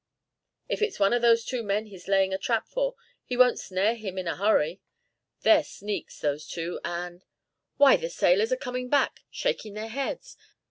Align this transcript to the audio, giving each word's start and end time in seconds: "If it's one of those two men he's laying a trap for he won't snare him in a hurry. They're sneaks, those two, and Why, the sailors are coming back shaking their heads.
"If 0.67 0.81
it's 0.81 0.99
one 0.99 1.13
of 1.13 1.21
those 1.21 1.45
two 1.45 1.61
men 1.61 1.85
he's 1.85 2.07
laying 2.07 2.33
a 2.33 2.39
trap 2.39 2.67
for 2.67 2.95
he 3.23 3.37
won't 3.37 3.59
snare 3.59 3.93
him 3.93 4.17
in 4.17 4.27
a 4.27 4.35
hurry. 4.35 4.81
They're 5.41 5.63
sneaks, 5.63 6.19
those 6.19 6.47
two, 6.47 6.79
and 6.83 7.23
Why, 7.77 7.97
the 7.97 8.09
sailors 8.09 8.51
are 8.51 8.55
coming 8.57 8.89
back 8.89 9.19
shaking 9.29 9.75
their 9.75 9.89
heads. 9.89 10.37